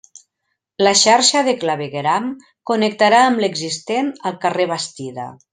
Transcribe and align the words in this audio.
La 0.87 0.93
xarxa 1.01 1.43
de 1.49 1.53
clavegueram 1.65 2.31
connectarà 2.71 3.21
amb 3.29 3.45
l'existent 3.47 4.13
al 4.31 4.43
carrer 4.47 4.71
Bastida. 4.77 5.33